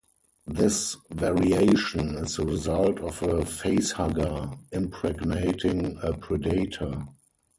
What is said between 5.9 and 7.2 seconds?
a Predator.